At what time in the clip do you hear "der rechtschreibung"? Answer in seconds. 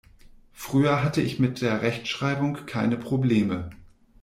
1.61-2.65